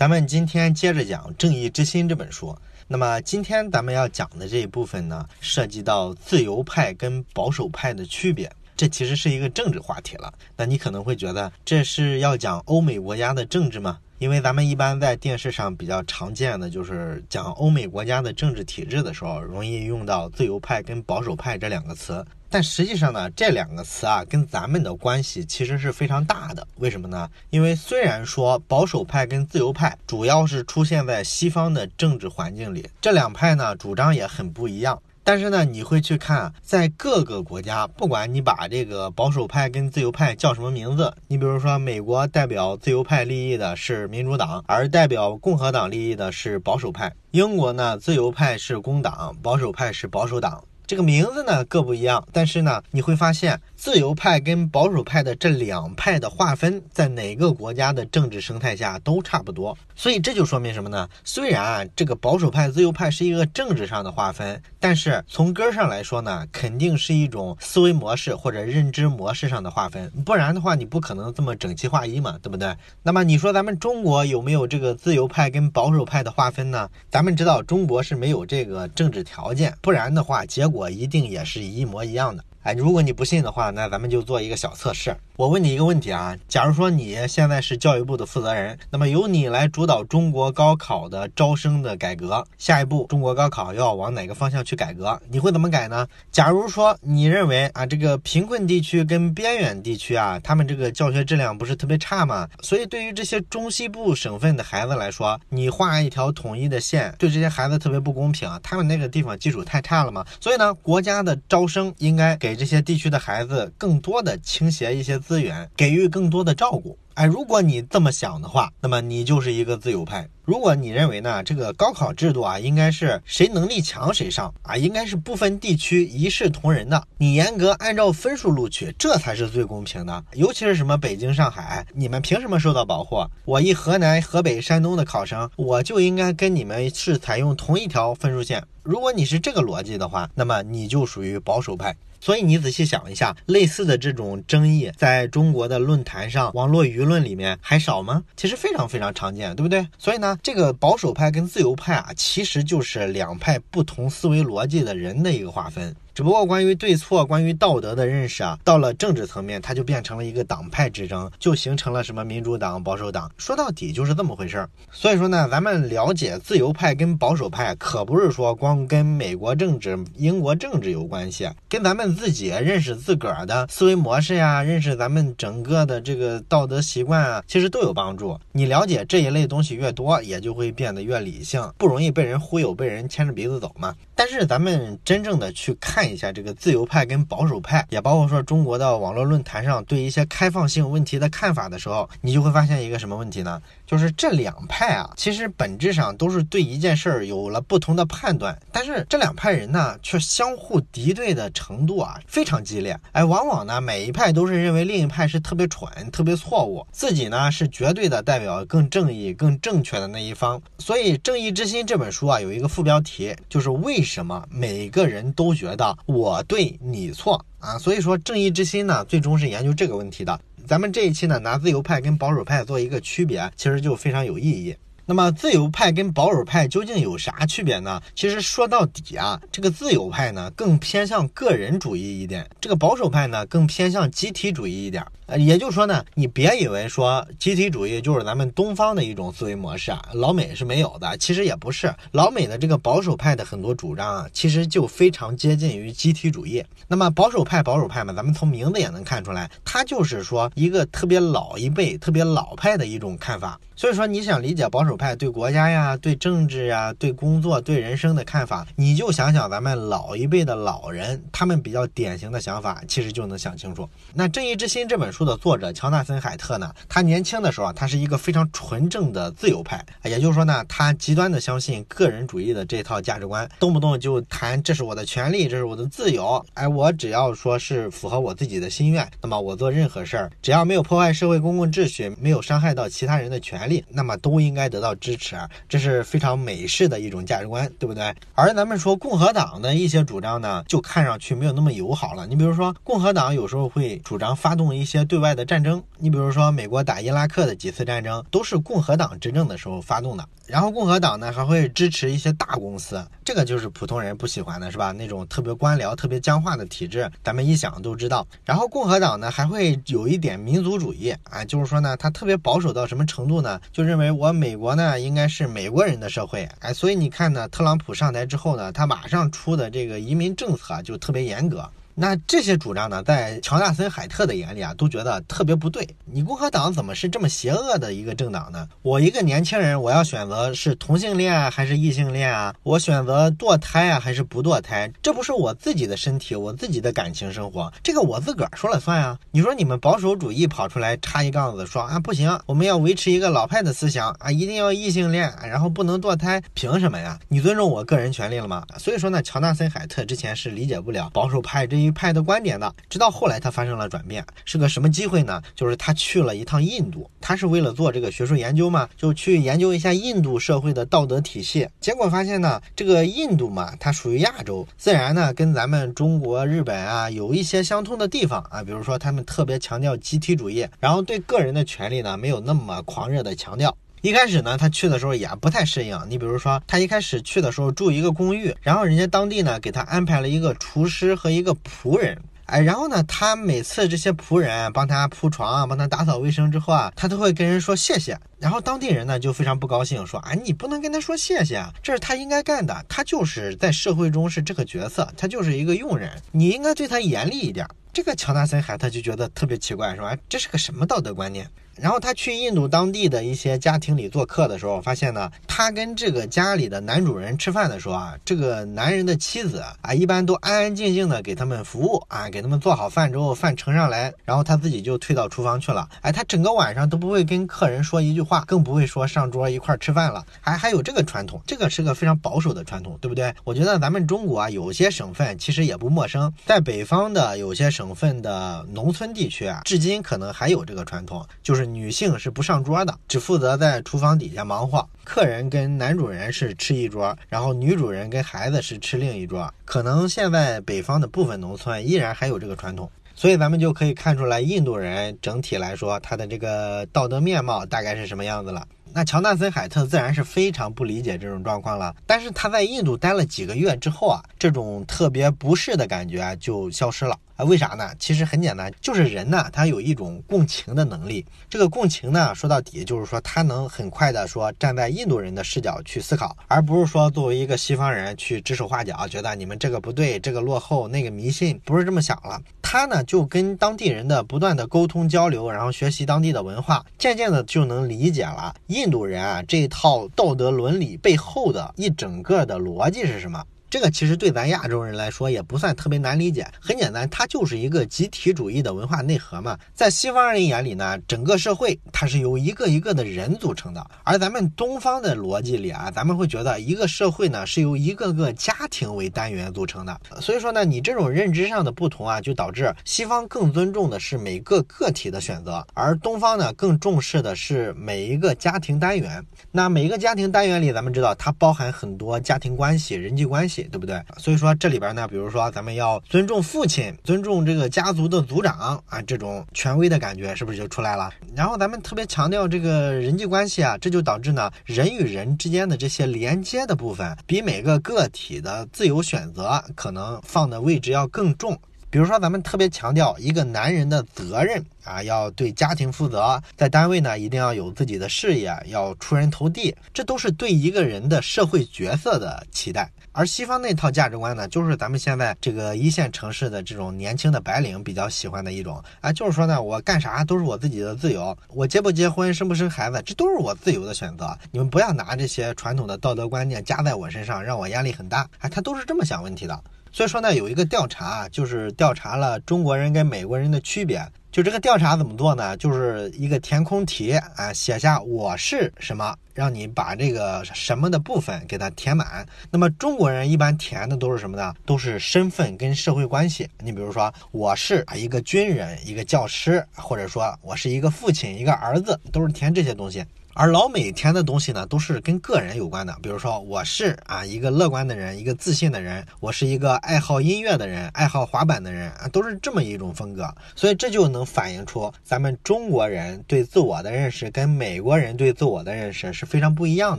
[0.00, 2.56] 咱们今天接着讲《正义之心》这本书。
[2.88, 8.50] 那么今天咱们要讲的这一部分呢，涉及到自由派跟保守派的区别。
[8.80, 10.32] 这其实是一个政治话题了。
[10.56, 13.98] 那你可能会觉得这是要讲欧美国家的政治吗？
[14.18, 22.24] 因为咱们一般在电视上比较常见的就是讲欧美国家的政治体制的时候，容易用到自由派跟保守派这两个词。
[22.48, 26.66] 但实际上呢，这两个词啊，跟咱们的关系其实是非常大的。
[26.76, 27.28] 为什么呢？
[27.50, 35.00] 因为虽然说保守派跟自由派主要是出现在西方的政治环境里，这两派呢主张也很不一样。
[35.30, 50.64] 但是呢，你会去看，在各个国家，不管你把这个保守派跟自由派叫什么名字，你比如说美国代表自由派利益的是民主党，而代表共和党利益的是保守派；英国呢，自由派是工党，保守派是保守党。
[50.90, 59.78] 这个名字呢各不一样，但是呢，你会发现自由派跟保守派的这两派的划分，在哪个国家的政治生态下都差不多。
[59.94, 61.08] 所以这就说明什么呢？
[61.22, 70.10] 虽然啊，这个保守派、自由派是一个政治上的划分，但是从根上来说呢，肯定是一种思维模式或者认知模式上的划分。
[70.26, 72.74] 不然的话，你不可能这么整齐划一嘛，对不对？
[73.04, 76.90] 那么你说咱们中国有没有这个自由派跟保守派的划分呢？
[77.08, 80.79] 咱们知道中国是没有这个政治条件，不然的话，结果。
[80.80, 82.42] 我一定也是一模一样的。
[82.62, 85.14] 哎，如果你不信的话，那咱们就做一个小测试。
[85.40, 95.18] 我问你一个问题啊，假如说你现在是教育部的负责人，那么由你来主导中国高考的招生的改革，下一步中国高考要往哪个方向去改革？
[95.30, 96.06] 你会怎么改呢？
[96.30, 102.46] 假如说你认为啊，这个贫困地区跟边远地区啊，他们这个教学质量不是特别差吗？
[102.60, 108.60] 所以对于这些中西部省份的孩子来说，你画一条统一的线，对这些孩子特别不公平啊。
[108.62, 110.22] 他们那个地方基础太差了嘛？
[110.38, 112.36] 所以呢，国家的招生应该。
[112.36, 116.98] 给这些地区的孩子更多的倾斜一些资源，给予更多的照顾。
[117.14, 120.28] 哎，如果你这么想的话，那么你就是一个自由派。
[120.44, 130.24] 如果你认为呢，这个高考制度啊，应该是谁能力强谁上啊，应该是不分地区一视同仁的，你严格按照分数录取，这才是最公平的。
[130.32, 133.24] 尤其是什么北京、上海，你们凭什么受到保护？
[133.44, 138.64] 我一河南、河北、山东的考生，我就应该跟你们是采用同一条分数线。
[138.82, 141.94] 如果你是这个逻辑的话，那么你就属于保守派。
[142.22, 148.22] 所以你仔细想一下，类似的这种争议，在中国的论坛上、网络舆论里面还少吗？
[148.36, 149.88] 其实非常非常常见，对不对？
[149.96, 155.94] 所以呢，这个保守派跟自由派啊，其实就是两派不同思维逻辑的人的一个划分。
[156.20, 163.32] 只不过关于对错、关于道德的认识啊，到了政治层面，它就变成了一个党派之争，就形成了什么民主党、保守党。
[163.38, 164.68] 说到底就是这么回事儿。
[164.92, 178.38] 所以说呢，咱们了解自由派跟保守派，可不是说光跟美国政治、英国政治有关系，跟咱们自己认识自个儿的思维模式呀，认识咱们整个的这个道德习惯啊，其实都有帮助。
[178.52, 183.94] 你了解这一类东西越多，也就会变得越理性，不容易被人忽悠、被人牵着鼻子走嘛。
[184.14, 186.09] 但是咱们真正的去看。
[186.12, 193.60] 一下这个自由派跟保守派，也包括说中国的网络论坛上对一些开放性问题的看法的时候，你就会发现一个什么问题呢？
[193.90, 202.96] 就是这两派啊，其实本质上都是对一件事儿有了不同的判断，但是这两派人呢，却相互敌对的程度啊非常激烈。
[203.10, 210.62] 哎，往往呢，每一派都是认为另一派是特别蠢、特别错误，自己呢是绝对的代表更正义、更正确的那一方。
[210.78, 215.98] 所以，《正义之心》这本书啊，有一个副标题，就是为什么每个人都觉得。
[216.06, 220.38] 我对你错啊，所以说正义之心呢，最终是研究这个问题的。
[220.70, 224.72] 咱们这一期呢，拿自由派跟保守派做一个区别，其实就非常有意义。
[225.04, 228.00] 那么自由派跟保守派究竟有啥区别呢？
[228.14, 235.04] 其实说到底啊，这个自由派呢更偏向个人主义一点，这个保守派呢更偏向集体主义一点。
[235.38, 241.16] 也就是说呢，你别以为说集体主义就是咱们东方的一种思维模式啊，老美是没有的。
[241.18, 246.64] 其实也不是，老美的这个保守派的很多主张啊，其实就非常接近于集体主义。
[246.88, 253.60] 那么保守派，保守派嘛，咱们从名字也能看出来，它就是说一个特别老一辈、特别老派的一种看法。
[253.76, 263.88] 所以说，你想理解保守派对国家呀、对政治呀、对工作、对人生的看法，你就想想咱们老一辈的老人，他们比较典型的想法，其实就能想清楚。
[264.12, 283.84] 那《正义之心》这本书书的作者乔纳森·海特呢，他年轻的时候啊，他是一个非常纯正的自由派，也就是说呢，他极端的相信个人主义的这套价值观，动不动就谈这是我的权利，这是我的自由，哎，我只要说是符合我自己的心愿，那么我做任何事儿，只要没有破坏社会公共秩序，没有伤害到其他人的权利。
[283.90, 288.10] 那么都应该得到支持啊，这是非常美式的一种价值观，对不对？
[288.34, 292.26] 而咱们说共和党的一些主张呢，就看上去没有那么友好了。
[292.26, 295.82] 你比如说，共和党有时候会主张发动一些对外的战争。
[295.98, 300.24] 你比如说，美国打伊拉克的几次战争都是共和党执政的时候发动的。
[300.46, 304.92] 然后共和党呢还会支持一些大公司，这个就是普通人不喜欢的，是吧？
[304.92, 308.24] 那种特别官僚、特别僵化的体制，咱们一想都知道。
[308.44, 313.60] 然后共和党呢还会有一点民族主义啊，就是说呢，他特别保守到什么程度呢？
[313.72, 321.68] 就认为我美国呢应该是美国人的社会，哎，所以你看呢，特朗普上台之后呢，他马上出的这个移民政策就特别严格。
[321.94, 325.86] 那这些主张呢，在乔纳森·海特的眼里啊，都觉得特别不对。
[326.04, 328.68] 你共和党怎么是这么邪恶的一个政党呢？
[328.82, 332.54] 我一个年轻人，我要选择是同性恋啊还是异性恋啊？
[332.62, 334.90] 我选择堕胎啊还是不堕胎？
[335.02, 339.18] 这不是我自己的身体，我自己的感情生活，这个我自个儿说了算啊！
[339.30, 347.18] 你说你们保守主义跑出来插一杠子说啊，不行，我们要维持一个老派的思想啊，一定要异性恋，然后不能堕胎，凭什么呀？
[347.28, 348.64] 你尊重我个人权利了吗？
[348.78, 351.90] 所以说呢，乔纳森·海特之前是理解不了保守派这一。
[352.00, 355.42] 派的观点的，直到后来他发生了转变，是个什么机会呢？
[355.54, 361.68] 就是他去了一趟印度，他是为了做这个学术研究嘛，就去研究一下印度社会的道德体系。
[361.80, 373.76] 结果发现呢，这个印度嘛，它属于亚洲，自然呢跟咱们中国、日本啊有一些相通的地方啊，比如说他们特别强调集体主义，然后对个人的权利呢没有那么狂热的强调。
[374.02, 376.00] 一开始呢，他去的时候也不太适应。
[376.08, 382.18] 你比如说，他一开始去的时候住一个公寓，然后人家当地呢给他安排了一个厨师和一个仆人。
[382.46, 388.18] 哎，然后呢，他每次这些仆人帮他铺床、帮他打扫卫生之后啊，他都会跟人说谢谢。
[388.38, 397.64] 然后当地人呢就非常不高兴，说啊，你不能跟他说谢谢啊，这是他应该干的，他就是在社会中是这个角色，他就是一个佣人，你应该对他严厉一点。
[397.92, 400.16] 这个乔纳森海特就觉得特别奇怪，是吧？
[400.28, 401.48] 这是个什么道德观念？
[401.80, 415.88] 然后他去印度当地的一些家庭里做客的时候，发现呢，他跟这个家里的男主人吃饭的时候啊，这个男人的妻子啊，一般都安安静静的给他们服务啊，给他们做好饭之后，饭盛上来，然后他自己就退到厨房去了。
[416.02, 420.22] 哎，他整个晚上都不会跟客人说一句话，更不会说上桌一块吃饭了。
[420.42, 423.34] 还还有这个传统，这个是个非常保守的传统，对不对？
[423.42, 431.69] 我觉得咱们中国啊，有些省份其实也不陌生，在北方的有些省份的农村地区啊，至今可能还有这个传统，就是。
[431.72, 434.86] 女性是不上桌的，只负责在厨房底下忙活。
[435.04, 439.52] 客人跟男主人是吃一桌，然后女主人跟孩子是吃另一桌。
[439.64, 448.66] 可能现在北方的部分农村依然还有这个传统，所以咱们就可以看出来，印度人整体来说他的这个道德面貌大概是什么样子了。
[448.92, 451.94] 那乔纳森·海特自然是非常不理解这种状况了。
[452.08, 457.16] 但是他在印度待了几个月之后啊，这种特别不适的感觉就消失了。
[457.44, 457.90] 为啥呢？
[457.98, 461.24] 其实很简单，就是人呢，他有一种共情的能力。
[461.48, 472.40] 这个共情呢，说到底就是说，他能很快的说站在印度人的视角去思考，而不是说作为一个西方人去指手画脚，觉得你们这个不对，这个落后，那个迷信，不是这么想了。
[472.62, 483.44] 他呢，就跟当地人的不断的沟通交流，然后学习当地的文化，渐渐的就能理解了印度人啊这一套道德伦理背后的一整个的逻辑是什么。
[483.70, 489.56] 这个其实对咱亚洲人来说也不算特别难理解，很简单，它就是一个集体主义的文化内核嘛。
[489.72, 500.00] 在西方人眼里呢，整个社会它是由一个一个的人组成的，而咱们东方的逻辑里啊，咱们会觉得一个社会呢是由一个个家庭为单元组成的。
[500.20, 509.24] 所以说呢，你这种认知上的不同啊，就导致西方更尊重的是每个个体的选择，而东方呢更重视的是每一个家庭单元。
[509.52, 513.59] 那每一个家庭单元里，咱们知道它包含很多家庭关系、人际关系。
[513.64, 514.00] 对不对？
[514.18, 521.10] 所以说这里边呢，比如说咱们要尊重父亲，尊重这个家族的族长啊，这种权威的感觉是不是就出来了？
[521.34, 531.58] 然后咱们特别强调这个人际关系啊，这就导致呢，人与人之间的这些连接的部分，比每个个体的自由选择可能放的位置要更重。
[531.90, 542.88] 比如说，咱们特别强调一个男人的责任啊，要对家庭负责，在单位呢一定要有自己的事业，要出人头地，这都是对一个人的社会角色的期待。
[543.12, 554.38] 而西方那套价值观呢，就是咱们现在这个一线城市的这种年轻的白领比较喜欢的一种啊，就是说呢，我干啥都是我自己的自由，我结不结婚、生不生孩子，这都是我自由的选择。
[554.52, 558.28] 你们不要拿这些传统的道德观念加在我身上，让我压力很大。
[558.38, 559.60] 哎，他都是这么想问题的。
[559.92, 564.00] 所以说呢，有一个调查，就是调查了中国人跟美国人的区别。
[564.30, 565.56] 就这个调查怎么做呢？
[565.56, 572.24] 就是一个填空题啊，写下我是什么，让你把这个什么的部分给它填满。
[572.48, 574.54] 那么中国人一般填的都是什么呢？
[574.64, 576.48] 都是身份跟社会关系。
[576.60, 583.04] 你比如说，我是一个军人，一个教师，或者说我是一个父亲，一个儿子，都是填这些东西。
[583.40, 593.34] 而老美填的东西呢，都是跟个人有关的，比如说我是啊一个乐观的人，一个自信的人，我是一个爱好音乐的人，爱好滑板的人啊，都是这么一种风格。
[593.56, 599.98] 所以这就能反映出咱们中国人对自我的认识跟美国人对自我的认识是非常不一样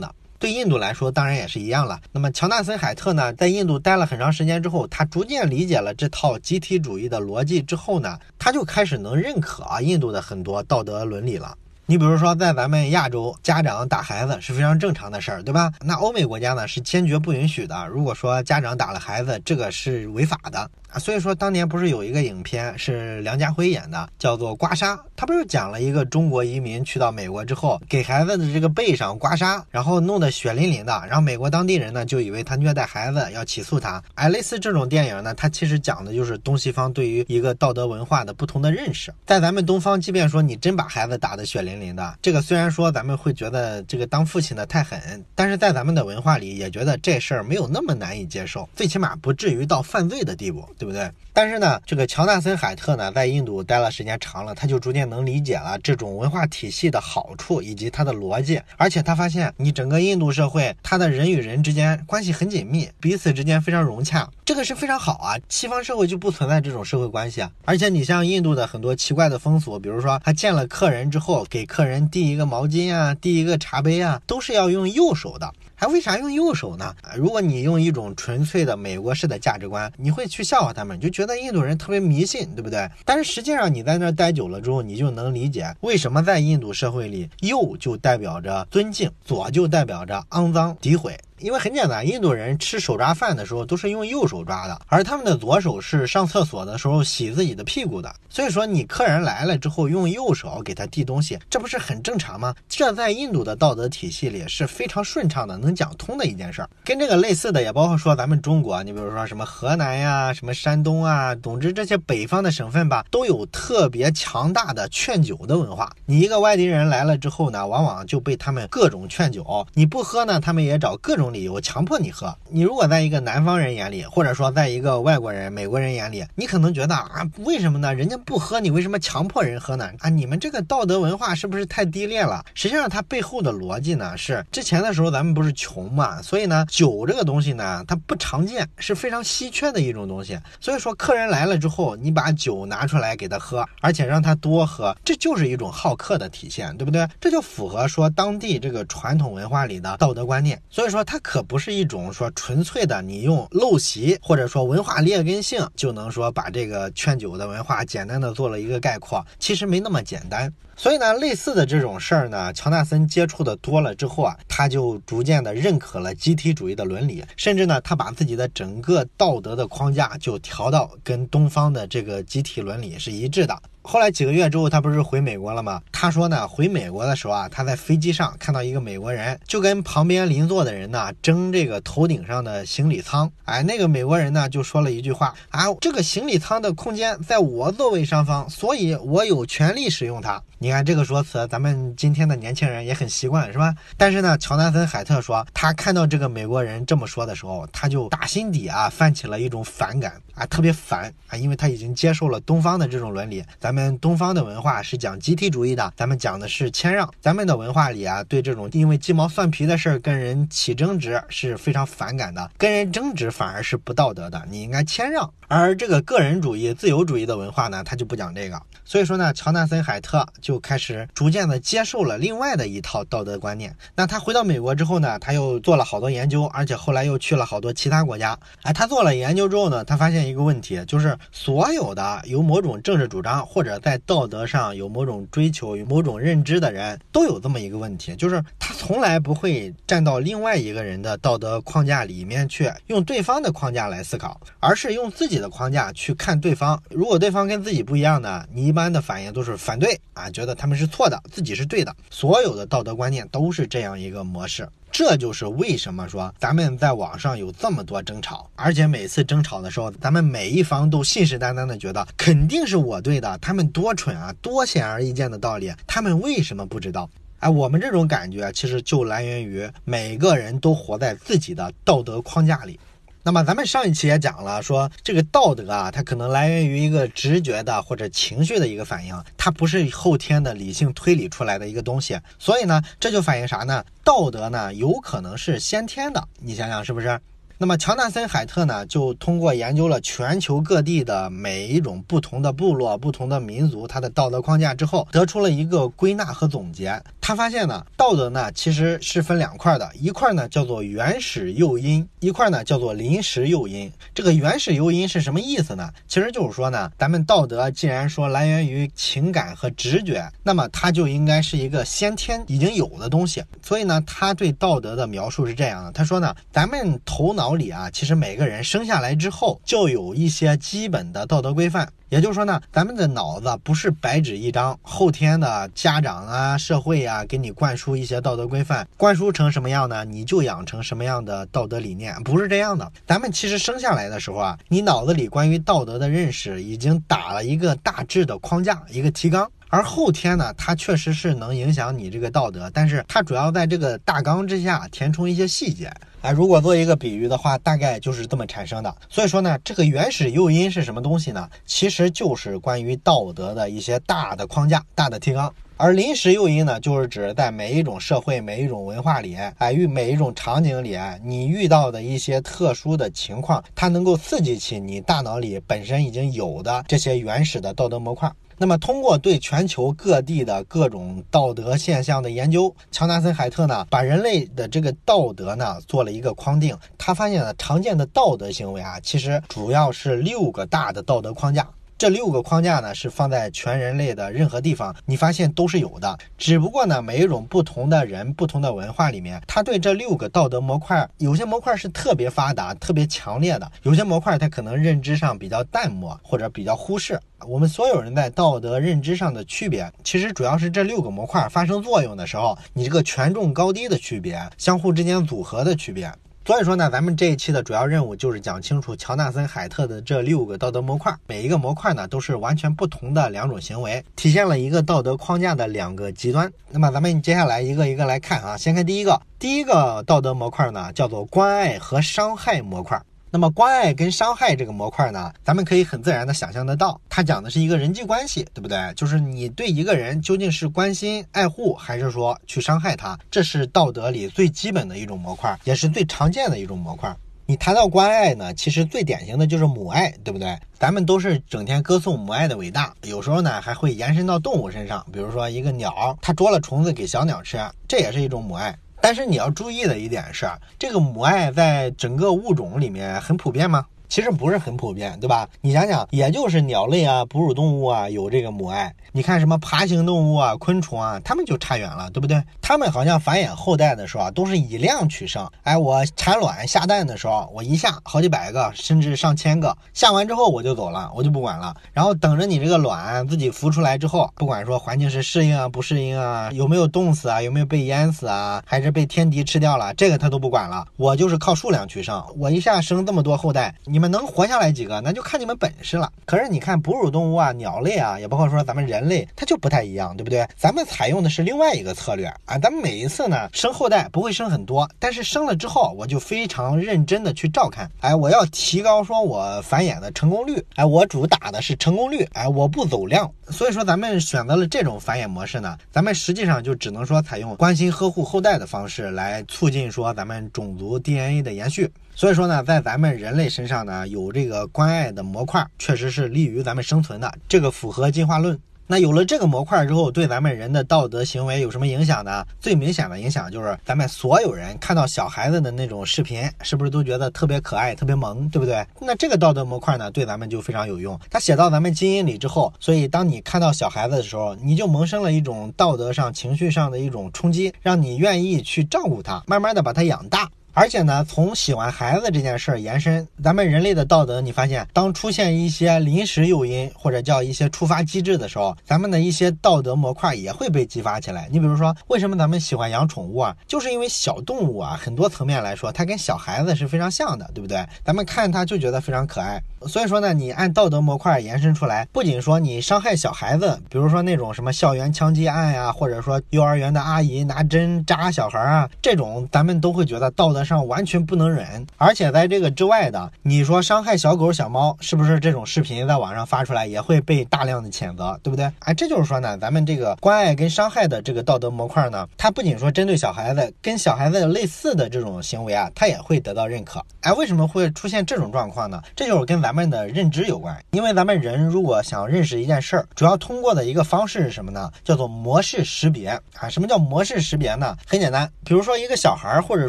[0.00, 0.14] 的。
[0.38, 2.00] 对印度来说，当然也是一样了。
[2.12, 11.58] 那么乔纳森·海特呢，在印度待了很长时间之后，他逐渐理解了这套集体主义的逻辑之后呢，他就开始能认可啊印度的很多道德伦理了。
[11.84, 15.70] 你比如说，在咱们亚洲，家长打孩子是非常正常的事儿，对吧？
[15.80, 17.86] 那欧美国家呢，是坚决不允许的。
[17.88, 20.70] 如果说家长打了孩子，这个是违法的。
[20.92, 34.02] 啊，所以说当年不是有一个影片是梁家辉演的，叫做《刮痧》，他不是讲了一个中国移民去到美国之后，给孩子的这个背上刮痧，然后弄得血淋淋的，然后美国当地人呢就以为他虐待孩子，要起诉他。
[34.16, 39.10] 哎，类似这种电影呢，它其实讲的就是东西方对于一个道德文化的不同的认识。
[39.26, 50.68] 在咱们东方，即便说你真把孩子打得血淋淋的，这个虽然说咱们会觉得这个当父亲的太狠，但是在咱们的文化里也觉得这事儿没有那么难以接受，最起码不至于到犯罪的地步。
[50.82, 51.08] 对不对？
[51.32, 58.60] 但是呢，这个乔纳森·海特呢，在印度待了时间长了，他就逐渐能理解了这种文化体系的好处以及它的逻辑。
[58.76, 65.38] 而且他发现，你整个印度社会，它的人与人之间关系很紧密，彼此之间非常融洽，这个是非常好啊。
[65.48, 67.48] 西方社会就不存在这种社会关系啊。
[67.64, 75.52] 而且你像印度的很多奇怪的风俗，比如说他见了客人之后，给客人递一个毛巾啊，递一个茶杯啊，都是要用右手的。
[75.82, 76.94] 他为啥用右手呢？
[77.16, 82.88] 如果你用一种纯粹的美国式的价值观，你会去笑话他们，就觉得印度人特别迷信，对不对？
[83.04, 91.18] 但是实际上你在那儿待久了之后，你就能理解为什么在印度社会里，右就代表着尊敬，左就代表着肮脏诋毁。
[91.42, 98.14] 因为很简单，印度人吃手抓饭的时候都是用右手抓的，而他们的左手是上厕所的时候洗自己的屁股的。
[98.30, 102.54] 所以说，你客人来了之后用右手给他递东西，这不是很正常吗？
[102.68, 106.70] 这在印度的道德体系里是非常顺畅的，能讲通的一件事儿。
[106.84, 115.92] 跟这个类似的也包括说咱们中国，你比如说什么河南呀、什么山东啊，总之这些北方的省份吧，都有特别强大的劝酒的文化。
[116.06, 121.31] 你一个外地人来了之后呢，往往就被他们各种劝酒，你不喝呢，他们也找各种。
[121.32, 127.94] 理由强迫你喝，你如果在一个南方人眼里，或者说在一个外国人、美国人眼里，你可能觉得啊，为什么呢？
[127.94, 129.90] 人家不喝，你为什么强迫人喝呢？
[130.00, 132.44] 啊，你们这个道德文化是不是太低劣了？
[132.54, 140.38] 实际上，它背后的逻辑呢，是之前的时候咱们不是穷嘛，所以呢，酒这个东西呢，它不常见，是非常稀缺的一种东西。
[140.60, 147.06] 所以说，客人来了之后，你把酒拿出来给他喝，而且让他多喝，这就是一种好客的体现，对不对？
[147.20, 150.60] 这就符合说当地这个传统文化里的道德观念。
[150.70, 151.22] 所以说，它。
[151.32, 160.52] 可不是一种说纯粹的，你用陋习或者说文化劣根性就能说把这个劝酒的文化简单的做了一个概括，其实没那么简单。
[160.76, 173.56] 所以呢，类似的这种事儿呢，乔纳森接触的多了之后啊，他就逐渐的认可了集体主义的伦理，甚至呢，他把自己的整个道德的框架就调到跟东方的这个集体伦理是一致的。
[173.84, 175.82] 后来几个月之后，他不是回美国了吗？
[175.90, 183.30] 他说呢，回美国的时候啊，他在飞机上看到一个美国人，就跟旁边邻座的人呢争这个头顶上的行李舱。
[183.44, 190.40] 哎，那个美国人呢就说了一句话啊，这个行李舱的空间在我座位上方，所以我有权利使用它。
[190.58, 193.74] 你看这个说辞，咱们今天的年轻人也很习惯，是吧？
[193.96, 203.42] 但是呢，乔纳森·海特说，他看到这个美国人这么说的时候，他就打心底啊泛起了一种反感啊，特别烦啊，因为他已经接受了东方的这种伦理。
[203.58, 207.10] 咱咱们东方的文化是讲集体主义的，咱们讲的是谦让。
[207.22, 215.32] 咱们的文化里啊，对这种因为鸡毛蒜皮的事儿跟人起争执是非常反感的，跟人争执反而是不道德的，你应该谦让。
[215.48, 218.60] 而这个个人主义、自由主义的文化呢，他就不讲这个。
[218.84, 223.74] 所以说呢，乔纳森·海特就开始逐渐的接受了另外的一套道德观念。
[223.94, 228.38] 那他回到美国之后呢，他又做了好多研究，而且后来又去了好多其他国家。
[228.62, 246.82] 哎，他做了研究之后呢，他发现一个问题，就是所有的有某种政治主张或或者在道德上有某种追求、有某种认知的人，都有这么一个问题，就是他从来不会站到另外一个人的道德框架里面去，用对方的框架来思考，而是用自己的框架去看对方。
[246.90, 248.72] 如果对方跟自己不一样呢，你一。
[248.72, 251.94] 般的反应都是反对啊，觉得他们是错的，自己是对的。
[252.08, 267.08] 所有的道德观念都是这样一个模式，这就是为什么说咱们在网上有这么多争吵，而且每次争吵的时候，咱们每一方都信誓旦旦的觉得肯定是我对的，他们多蠢啊，多显而易见的道理，他们为什么不知道？
[267.38, 272.78] 哎，我们这种感觉其实就来源于每个人都活在自己的道德框架里。
[273.24, 282.18] 那么咱们上一期也讲了，说这个道德啊，它可能来源于一个直觉的或者情绪的一个反应，它不是后天的理性推理出来的一个东西。
[282.36, 283.84] 所以呢，这就反映啥呢？
[284.02, 286.26] 道德呢，有可能是先天的。
[286.40, 287.16] 你想想是不是？
[287.58, 297.00] 那么乔纳森·海特呢，就通过研究了全球各地的每一种不同的部落、不同的民族，它的道德框架之后，得出了一个归纳和总结。
[297.24, 303.90] 他发现呢，道德呢其实是分两块的，一块呢叫做原始诱因，一块呢叫做临时诱因。
[304.12, 305.88] 这个原始诱因是什么意思呢？
[306.08, 313.40] 其实就是说呢，咱们道德既然说来源于情感和直觉，那么它就应该是一个先天已经有的东西。
[313.62, 321.88] 所以呢，他对道德的描述是这样的：他说呢，咱们头脑里啊，其实每个人生下来之后就有一些基本的道德规范。
[322.12, 330.04] 也就是说呢，咱们的脑子不是白纸一张，后天的家长啊、社会啊给你灌输一些道德规范，灌输成什么样呢？
[330.04, 332.92] 你就养成什么样的道德理念，不是这样的。
[333.06, 339.50] 咱们其实生下来的时候啊，你脑子里关于道德的认识已经打了一个大致的框架，一个提纲。
[339.70, 345.90] 而后天呢，它确实是能影响你这个道德，但是它主要在这个大纲之下填充一些细节。
[346.22, 348.94] 哎，如果做一个比喻的话，大概就是这么产生的。
[349.10, 351.48] 所以说呢，这个原始诱因是什么东西呢？
[351.66, 355.52] 其实就是关于道德的一些大的框架、大的提纲。
[355.82, 368.30] 而临时诱因呢，就是指在每一种社会、每一种文化里，哎，与每一种场景里，你遇到的一些特殊的情况，它能够刺激起你大脑里本身已经有的这些原始的道德模块。
[368.58, 376.78] 那么，通过对全球各地的各种道德现象的研究，乔纳森·海特呢，把人类的这个道德呢做了一个框定。
[376.96, 381.68] 他发现呢，常见的道德行为啊，其实主要是六个大的道德框架。
[382.02, 386.18] 这六个框架呢，是放在全人类的任何地方，你发现都是有的。
[386.36, 397.16] 只不过呢，每一种不同的人、不同的文化里面，他对这六个道德模块，有些模块是特别发达、特别强烈的，有些模块他可能认知上比较淡漠或者比较忽视。
[397.46, 406.12] 我们所有人在道德认知上的区别，其实主要是这六个模块发生作用的时候，你这个权重高低的区别，相互之间组合的区别。
[406.44, 416.52] 所以说呢，咱们这一期的主要任务就是讲清楚乔纳森·海特的这六个道德模块，每一个模块呢都是完全不同的两种行为，体现了一个道德框架的两个极端。
[416.70, 423.00] 那么咱们接下来一个一个来看啊，先看第一个，第一个道德模块呢叫做关爱和伤害模块。
[423.34, 428.92] 那么关爱跟伤害这个模块呢，咱们可以很自然的想象得到，它讲的是一个人际关系，对不对？
[428.94, 433.18] 就是你对一个人究竟是关心爱护，还是说去伤害他？
[433.30, 437.16] 这是道德里最基本的一种模块，也是最常见的一种模块。
[437.46, 440.54] 你谈到关爱呢，其实最典型的就是母爱，对不对？
[440.78, 448.76] 咱们都是整天歌颂母爱的伟大，有时候呢还会延伸到动物身上，比如说一个鸟，它捉了虫子给小鸟吃，这也是一种母爱。
[449.02, 453.84] 但是你要注意的一点是，这个母爱在整个物种里面很普遍吗？
[454.12, 455.48] 其实不是很普遍，对吧？
[455.62, 458.94] 你想想，也就是鸟类啊、哺乳动物啊有这个母爱。
[459.10, 462.42] 你看什么爬行动物啊、昆虫啊，它们就差远了，对不对？
[462.60, 465.48] 它们好像繁衍后代的时候啊，都是以量取胜。
[465.62, 471.74] 哎，我产卵下蛋的时候，我一下好几百个，甚至上千个，下完之后我就走了，我就不管了。
[471.94, 480.84] 然后等着你这个卵自己孵出来之后，不管说环境是适应啊、不适应啊，有没有冻死啊、有没有被淹死啊，还是被天敌吃掉了，这个它都不管了。
[480.98, 484.01] 我就是靠数量取胜，我一下生这么多后代，你。
[484.02, 486.12] 们能活下来几个，那就看你们本事了。
[486.24, 490.44] 可是你看哺乳动物啊、鸟类啊，也包括说咱们人类，它就不太一样，对不对？
[490.56, 492.58] 咱们采用的是另外一个策略啊。
[492.58, 497.88] 咱们每一次呢生后代不会生很多，但是生了之后，我就非常认真的去照看。
[498.00, 500.60] 哎，我要提高说我繁衍的成功率。
[500.74, 502.28] 哎，我主打的是成功率。
[502.32, 503.30] 哎，我不走量。
[503.50, 511.88] 所以说咱们选择了这种繁衍模式呢，咱们实际上就只能说采用关心呵护后代的方式来促进说咱们种族 DNA 的延续。
[512.22, 517.34] 所以说呢，在咱们人类身上呢，有这个关爱的模块，确实是利于咱们生存的。
[517.48, 518.56] 这个符合进化论。
[518.86, 522.46] 那有了这个模块之后，对咱们人的道德行为有什么影响呢？
[522.60, 528.86] 最明显的影响就是，咱们所有人看到小孩子的那种视频，是不是都觉得特别可爱、特别萌，对不对？
[529.00, 531.18] 那这个道德模块呢，对咱们就非常有用。
[531.28, 540.48] 它写到咱们基因里之后，所以当你看到小孩子的时候，你就萌生了一种道德上、情绪上的一种冲击，让你愿意去照顾他，慢慢的把他养大。
[540.74, 551.46] 而且呢，从喜欢孩子这件事儿延伸，咱们人类的道德，你发现，当出现一些临时诱因或者叫一些触发机制的时候，咱们的一些道德模块也会被激发起来。
[551.50, 553.54] 你比如说，为什么咱们喜欢养宠物啊？
[553.66, 557.86] 就是因为小动物啊，很多层面来说，它跟小孩子是非常像的，对不对？
[558.02, 559.62] 咱们看它就觉得非常可爱。
[559.86, 571.86] 所以说呢，你按道德模块延伸出来，不仅说你伤害小孩子，比如说那种什么校园枪击案呀，或者说幼儿园的阿姨拿针扎小孩啊，这种咱们都会觉得道德上完全不能忍。
[571.96, 578.70] 而且在这个之外的，你说伤害小狗小猫，是不是这种视频在网上发出来也会被大量的谴责，对不对？
[578.80, 587.02] 哎，这就是说呢，咱们这个关爱跟伤害的这个道德模块呢，它不仅说针对小孩子，跟小孩子类似的这种行为啊，它也会得到认可。
[587.20, 589.00] 哎，为什么会出现这种状况呢？
[589.14, 590.78] 这就是跟咱咱们的认知有关。
[590.90, 594.92] 因为咱们人如果想认识一件事儿，主要通过的一个方式是什么呢？
[595.02, 596.68] 叫做模式识别啊。
[596.68, 597.96] 什么叫模式识别呢？
[598.06, 599.88] 很简单，比如说一个小孩或者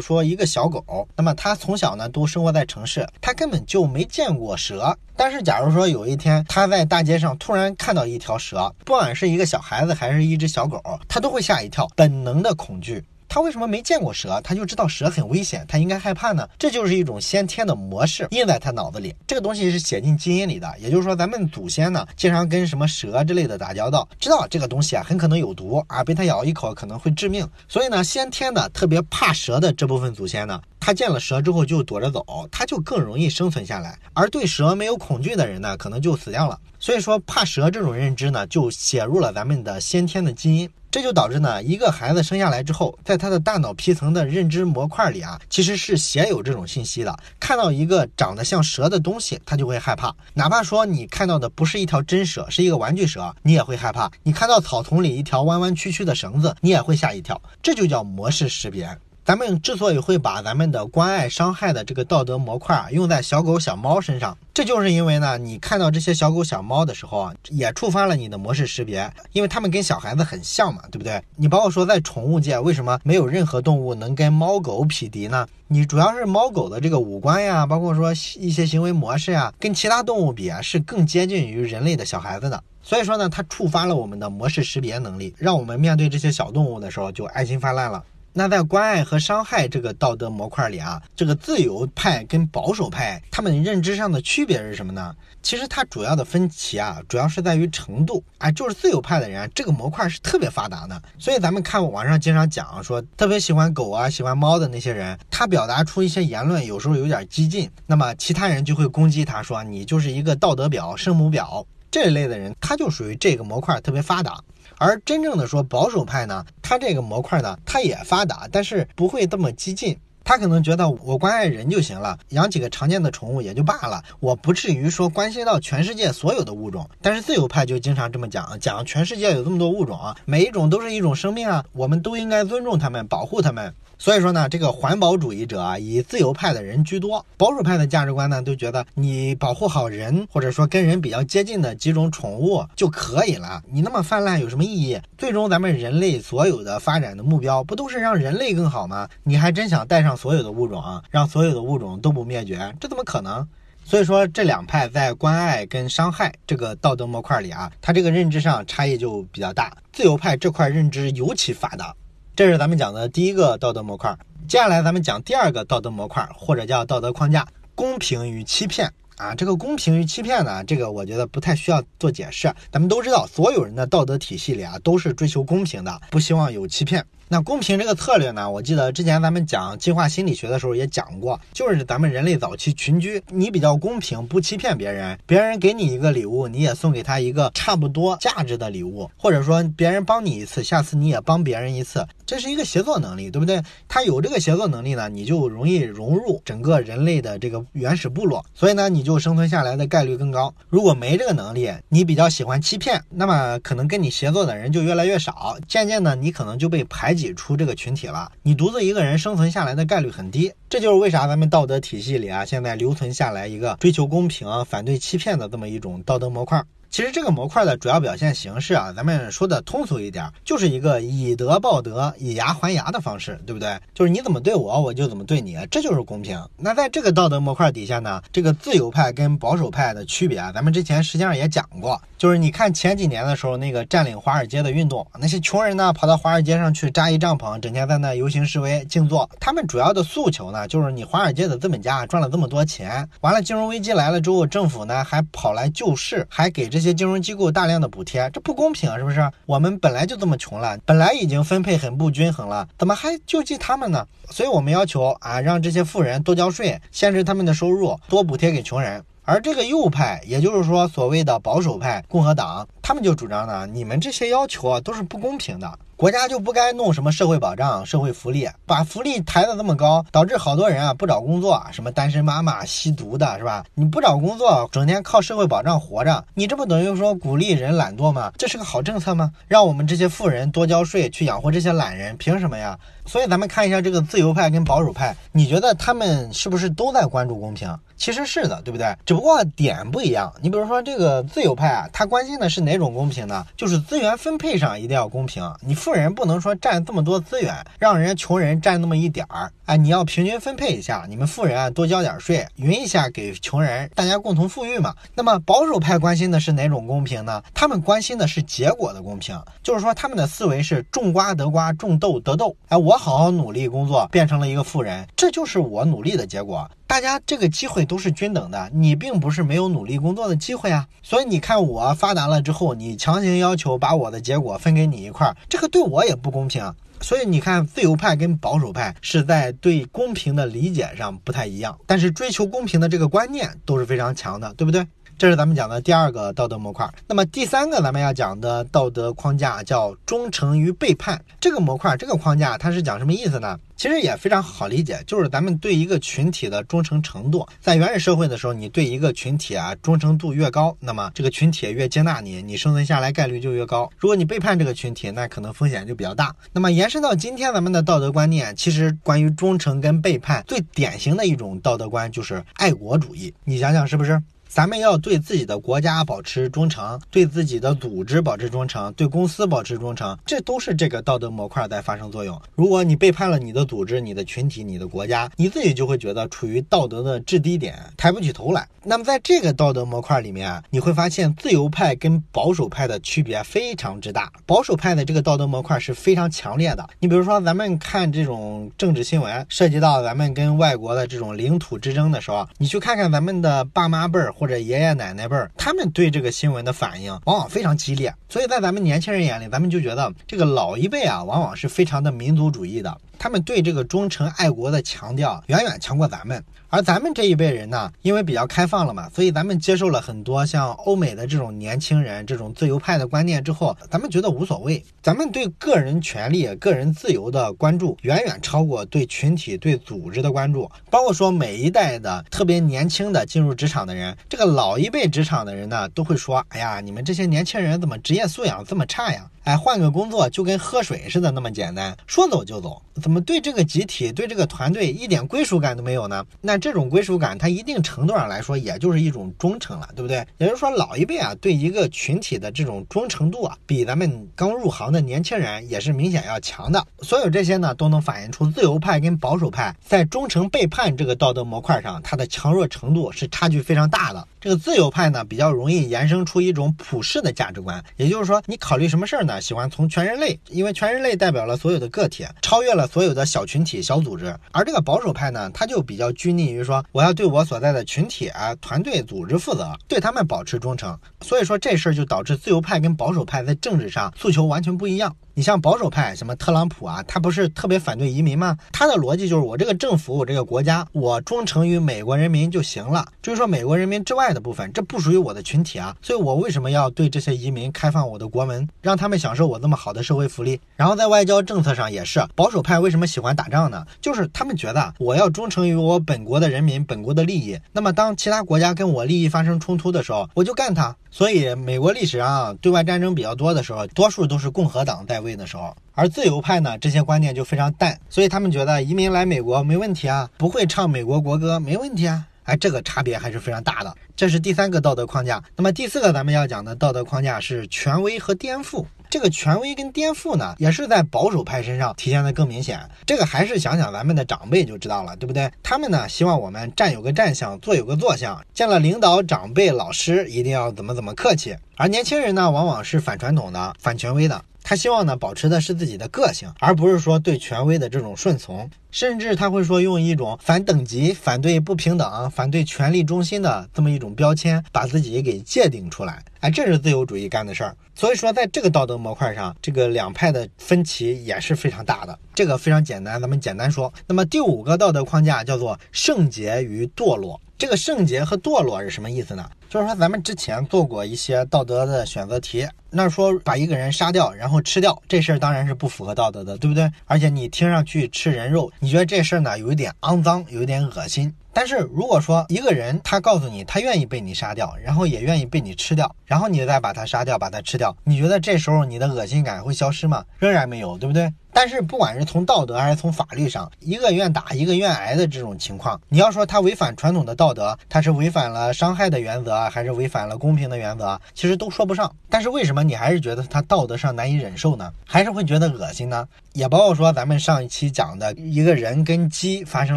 [0.00, 4.96] 说一个小狗，那么他从小呢都生活在城市，他根本就没见过蛇。
[5.16, 13.04] 但是假如说有一天他在大街上突然看到一条蛇，不管是一个小孩子还是一只小狗，他都会吓一跳，本能的恐惧。
[13.28, 16.48] 他为什么没见过蛇，他就知道蛇很危险，他应该害怕呢？
[16.58, 20.72] 这就是一种先天的模式印在他脑子里，这个东西是写进基因里的。
[20.78, 27.48] 也就是说，咱们祖先呢，经常跟什么蛇之类的打交道，知道这个东西啊很可能有毒啊，被它咬一口可能会致命。
[27.68, 33.98] 所以呢，先天的特别怕蛇的这部分祖先呢，他见了蛇之后就躲着走，他就更容易生存下来。
[34.12, 36.60] 而对蛇没有恐惧的人呢，可能就死掉了。
[36.78, 40.68] 所以说，怕蛇这种认知呢，就写入了咱们的先天的基因。
[40.90, 47.18] 这就导致呢，一个孩子生下来之后，在他的大脑皮层的认知模块里啊，其实是写有这种信息的。
[47.40, 50.14] 看到一个长得像蛇的东西，他就会害怕。
[50.34, 54.12] 哪怕说你看到的不是一条真蛇，是一个玩具蛇，你也会害怕。
[54.22, 57.40] 你看到草丛里一条弯弯曲曲的绳子，你也会吓一跳。
[57.62, 58.86] 这就叫模式识别。
[59.24, 71.22] 咱们之所以会把咱们的关爱伤害的这个道德模块啊用在小狗小猫身上，这就是因为呢，你看到这些小狗小猫的时候啊，也触发了你的模式识别，因为它们跟小孩子很像嘛，对不对？
[71.36, 75.48] 你包括说在宠物界，为什么没有任何动物能跟猫狗匹敌呢？
[75.68, 82.62] 你主要是猫狗的这个五官呀，包括说一些行为模式呀，跟其他动物比啊，是更接近于人类的小孩子的。
[82.82, 88.04] 所以说呢，它触发了我们的模式识别能力，让我们面对这些小动物的时候就爱心泛滥了。
[88.36, 95.14] 那在关爱和伤害这个道德模块里啊，这个自由派跟保守派他们认知上的区别是什么呢？
[95.40, 98.24] 其实它主要的分歧啊，主要是在于程度。
[98.38, 101.00] 哎，就是自由派的人，这个模块是特别发达的。
[101.16, 114.42] 所以咱们看网上经常讲说，特别喜欢狗啊、喜欢猫的那些人，他表达出一些言论，有时候有点激进，那么其他人就会攻击他说你就是一个道德婊、圣母婊这一类的人，他就属于这个模块特别发达。
[114.84, 119.98] 而真正的说保守派呢，他这个模块呢，他也发达，但是不会这么激进。
[120.22, 126.86] 他可能觉得我关爱人就行了，养几个常见的宠物也就罢了，我不至于说关心到全世界所有的物种。
[127.00, 133.74] 但是自由派就经常这么讲，讲全世界有这么多物种啊，每一种都是一种生命啊，我们都应该尊重他们，保护他们。
[133.98, 137.24] 所以说呢，这个环保主义者啊，以自由派的人居多。
[137.36, 143.62] 保守派的价值观呢，都觉得你保护好人，或者说跟人比较接近的几种宠物就可以了。
[143.70, 145.00] 你那么泛滥有什么意义？
[145.16, 149.08] 最终咱们人类所有的发展的目标，不都是让人类更好吗？
[149.22, 152.74] 你还真想带上所有的物种啊，让所有的物种都不灭绝？
[152.80, 153.46] 这怎么可能？
[153.86, 159.76] 所以说，这两派在关爱跟伤害这个道德模块里啊，它这个认知上差异就比较大。
[159.92, 161.94] 自由派这块认知尤其发达。
[162.36, 164.12] 这是咱们讲的第一个道德模块，
[164.48, 169.32] 接下来咱们讲第二个道德模块，或者叫道德框架：公平与欺骗啊。
[169.36, 177.06] 这个公平与欺骗呢，这个我觉得不太需要做解释，咱们都知道，所有人的道德体系里啊，都是追求公平的，不希望有欺骗。
[177.28, 178.50] 那公平这个策略呢？
[178.50, 193.62] 我记得之前咱们讲进化心理学的时候也讲过，就是咱们人类早期群居，你比较公平，不欺骗别人，别人给你一个礼物，你也送给他一个差不多价值的礼物，或者说别人帮你一次，下次你也帮别人一次，这是一个协作能力，对不对？
[193.88, 200.54] 他有这个协作能力呢，你就容易融入整个人类的这个原始部落，所以呢，你就生存下来的概率更高。
[200.68, 207.13] 如果没这个能力，你比较喜欢欺骗，那么可能跟你协作的人就越来越少，渐渐的你可能就被排。
[207.14, 216.62] 挤出这个群体了，你独自一个人生存下来的概率很低，这就是为啥咱们道德体系里啊，现在留存下来一个追求公平、反对欺骗的这么一种道德模块。
[216.94, 223.76] 其实这个模块的主要表现形式啊，咱们说的通俗一点，就是一个以德报德、以牙还牙的方式，对不对？
[223.92, 226.40] 就是你怎么对我，我就怎么对你，这就是公平。
[226.56, 246.83] 那在这个道德模块底下呢，这个自由派跟保守派的区别啊，咱们之前实际上也讲过，就是你看前几年的时候那个占领华尔街的运动，那些穷人呢跑到华尔街上去扎一帐篷，整天在那游行示威、静坐，他们主要的诉求呢，就是你华尔街的资本家赚了这么多钱，完了金融危机来了之后，政府呢还跑来救市，还给这些。
[246.84, 249.28] 些金融机构大量的补贴，这不公平啊，是不是？
[249.46, 254.06] 我们本来就这么穷了，本来已经分配很不均衡了，怎么还救济他们呢？
[254.30, 259.02] 所以我们要求啊，让这些富人多交税，限制他们的收入，多补贴给穷人。
[259.26, 265.78] 而这个右派，也就是说所谓的保守派共和党，他们就主张呢，你们这些要求啊都是不公平的。
[265.96, 273.64] 国家就不该弄什么社会保障、社会福利，把福利抬得这么高，导致好多人啊不找工作，什么单身妈妈、吸毒的，是吧？
[273.74, 278.32] 你不找工作，整天靠社会保障活着，你这不等于说鼓励人懒惰吗？
[278.36, 279.30] 这是个好政策吗？
[279.46, 282.76] 让我们这些富人多交税去养活这些懒人，凭什么呀？
[283.06, 287.78] 所以咱们看一下这个自由派跟保守派，你觉得他们是不是都在关注公平？
[287.96, 288.94] 其实是的，对不对？
[289.06, 290.32] 只不过点不一样。
[290.40, 293.46] 你比如说这个自由派啊，他关心的是哪种公平呢？
[293.56, 295.50] 就是资源分配上一定要公平。
[295.60, 299.50] 你富人不能说占这么多资源，让人家穷人占那么一点儿。
[299.66, 304.94] 哎，你要平均分配一下，你们富人啊多交点税，匀一下给穷人，大家共同富裕嘛。
[305.14, 307.42] 那么保守派关心的是哪种公平呢？
[307.54, 312.54] 他们关心的是结果的公平，就是说他们的思维是种瓜得瓜，种豆得豆。
[312.68, 316.70] 哎，我好好努力工作，变成了一个富人，这就是我努力的结果。
[316.94, 320.86] 大家这个机会都是均等的，你并不是没有努力工作的机会啊。
[321.02, 326.72] 所以你看我发达了之后，你强行要求把我的结果分给你一块儿，这个对我也不公平。
[327.00, 334.86] 所以你看，自由派跟保守派是在对公平的理解上不太一样，但是追求公平的这个观念都是非常强的，对不对？
[335.16, 336.88] 这是咱们讲的第二个道德模块。
[337.06, 341.22] 那么第三个咱们要讲的道德框架叫忠诚与背叛。
[341.40, 343.58] 这个模块，这个框架它是讲什么意思呢？
[343.76, 347.46] 其实也非常好理解，就是咱们对一个群体的忠诚程度。
[347.60, 353.90] 在原始社会的时候，你对一个群体啊忠诚度越高，那么这个群体越接纳你，你生存下来概率就越高。
[353.98, 356.34] 如果你背叛这个群体，那可能风险就比较大。
[356.52, 363.34] 那么延伸到今天咱们的道德观念，其实关于忠诚跟背叛，最典型的一种道德观就是爱国主义。
[363.44, 364.22] 你想想是不是？
[364.54, 372.40] 咱们要对自己的国家保持忠诚，对自己的组织保持忠诚，对公司保持忠诚，这都是这个道德模块在发生作用。
[372.54, 378.68] 如果你背叛了你的组织、你的群体、你的国家，你自己就会觉得处于道德的制低点，抬不起头来。
[378.84, 384.30] 那么在这个道德模块里面，你会发现自由派跟保守派的区别非常之大。
[384.46, 386.88] 保守派的这个道德模块是非常强烈的。
[387.00, 394.32] 你比如说，咱们看这种政治新闻，涉及到咱们跟外国的这种领土之争的时候，你去看看咱们的爸妈辈儿。
[394.44, 402.94] 或者爷爷奶奶辈儿，他们对这个新闻的反应往往非常激烈，所以在咱们年轻人眼里，咱们就觉得这个老一辈啊，往往是非常的民族主义的。
[403.16, 414.84] 他们对这个忠诚爱国的强调远远强过咱们，而咱们这一辈人呢，因为比较开放了嘛，所以咱们接受了很多像欧美的这种年轻人这种自由派的观念之后，咱们觉得无所谓。
[415.00, 420.70] 咱们对个人权利、个人自由的关注远远超过对群体、对组织的关注。
[420.90, 436.24] 包括说每一代的特别年轻的进入职场的人，这个老一辈职场的人呢，都会说：“哎呀，你们这些年轻人怎么职业素养这么差呀？”哎，换个工作就跟喝水似的那么简单，说走就走，怎么对这个集体、对这个团队一点归属感都没有呢？
[436.40, 440.26] 那这种归属感，它一定程度上来说，也就是一种忠诚了，对不对？
[440.38, 446.82] 也就是说，老一辈啊，对一个群体的这种忠诚度啊，比咱们刚入行的年轻人也是明显要强的。
[447.02, 454.26] 所有这些呢，都能反映出自由派跟保守派在忠诚背叛这个道德模块上，它的强弱程度是差距非常大的。
[454.40, 459.33] 这个自由派呢，比较容易延伸出一种普世的价值观，也就是说，你考虑什么事儿呢？
[459.40, 464.34] 喜欢从全人类，因为全人类代表了所有的个体，超越了所有的小群体、小组织。
[464.52, 470.98] 而这个保守派呢，他就比较拘泥于说，我要对我所在的群体啊、团队、组织负责，对他们保持忠诚。
[471.20, 475.16] 所以说这事儿就导致自由派跟保守派在政治上诉求完全不一样。
[475.36, 478.56] 你像保守派，什么特朗普啊，他不是特别反对移民吗？
[478.70, 483.04] 他的逻辑就是我这个政府，我这个国家，我忠诚于美国人民就行了。
[483.20, 490.60] 至于说美国人民之外的部分，这不属于我的群体啊，所以我为什么要对这些移民开放我的国门，让他们享受我这么好的社会福利？
[490.76, 493.84] 然后在外交政策上也是，保守派为什么喜欢打仗呢？
[494.00, 497.58] 就是他们觉得我要忠诚于我本国的人民、本国的利益。
[497.72, 500.94] 那么当其他国家跟我利益发生冲突的时候，我就干他。
[501.10, 513.92] 所以美国历史上对外战争比较多的时候，多数都是共和党在位的时候，而自由派呢，这些观念就非常淡，所以他们觉得移民来美国没问题啊，不会唱美国国歌没问题啊，哎，这个差别还是非常大的。
[514.14, 515.42] 这是第三个道德框架。
[515.56, 518.84] 那么第四个咱们要讲的道德框架是权威和颠覆。
[519.10, 522.80] 这个权威跟颠覆呢，也是在保守派身上体现的更明显。
[523.06, 525.48] 这个还是想想咱们的长辈就知道了，对不对？
[525.62, 531.56] 他们呢，希望我们站有个站相，坐有个坐相，见了领导、长辈、老师，一定要怎么怎么客气。
[531.76, 534.44] 而年轻人呢，往往是反传统的、反权威的。
[534.64, 538.68] 他希望呢，保持的是自己的个性，而不是说对权威的这种顺从。
[538.90, 546.24] 甚至他会说用一种反等级、反对不平等、反对权力中心的这么一种标签，把自己给界定出来。
[546.40, 547.76] 哎，这是自由主义干的事儿。
[547.94, 552.18] 所以说，在这个道德模块上，这个两派的分歧也是非常大的。
[552.34, 553.92] 这个非常简单，咱们简单说。
[554.06, 557.38] 那么第五个道德框架叫做圣洁与堕落。
[557.58, 559.48] 这个圣洁和堕落是什么意思呢？
[559.74, 566.88] 就是说咱们之前做过一些道德的选择题，那说把一个人杀掉然后吃掉这事儿当然是不符合道德的，对不对？
[567.06, 571.34] 而且你听上去吃人肉，你觉得这事儿呢有一点肮脏，有一点恶心。
[571.52, 580.24] 但是如果说一个人他告诉你他愿意被你杀掉，然后也愿意被你吃掉，然后你再把他杀掉，把他吃掉，你觉得这时候你的恶心感会消失吗？
[580.38, 581.34] 仍然没有，对不对？
[581.54, 592.14] 但是不管是从道德还是从法律上，一个愿打一个愿挨的这种情况，你要说他违反传统的道德，他是违反了伤害的原则，还是违反了公平的原则，其实都说不上。
[592.28, 594.92] 但是为什么你还是觉得他道德上难以忍受呢？
[595.06, 596.26] 还是会觉得恶心呢？
[596.52, 599.96] 也包括说咱们上一期讲的一个人跟鸡发生